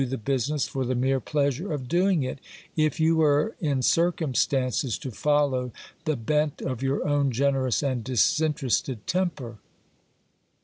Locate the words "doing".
1.87-2.23